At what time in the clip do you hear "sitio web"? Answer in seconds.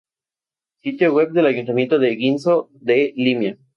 0.81-1.29